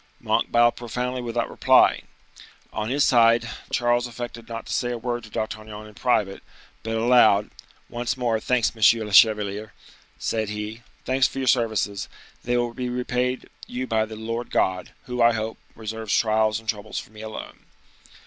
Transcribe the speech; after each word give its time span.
Monk 0.19 0.51
bowed 0.51 0.75
profoundly 0.75 1.21
without 1.21 1.47
replying. 1.47 2.07
On 2.73 2.89
his 2.89 3.03
side, 3.03 3.47
Charles 3.71 4.07
affected 4.07 4.49
not 4.49 4.65
to 4.65 4.73
say 4.73 4.89
a 4.91 4.97
word 4.97 5.23
to 5.25 5.29
D'Artagnan 5.29 5.85
in 5.85 5.93
private, 5.93 6.41
but 6.81 6.97
aloud,—"Once 6.97 8.17
more, 8.17 8.39
thanks, 8.39 8.73
monsieur 8.73 9.05
le 9.05 9.13
chevalier," 9.13 9.73
said 10.17 10.49
he, 10.49 10.81
"thanks 11.05 11.27
for 11.27 11.37
your 11.37 11.47
services. 11.47 12.09
They 12.43 12.57
will 12.57 12.73
be 12.73 12.89
repaid 12.89 13.47
you 13.67 13.85
by 13.85 14.05
the 14.07 14.15
Lord 14.15 14.49
God, 14.49 14.91
who, 15.03 15.21
I 15.21 15.33
hope, 15.33 15.59
reserves 15.75 16.17
trials 16.17 16.59
and 16.59 16.67
troubles 16.67 16.97
for 16.97 17.11
me 17.11 17.21
alone." 17.21 17.65